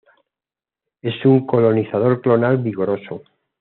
[1.03, 3.21] Es un colonizador clonal vigoroso.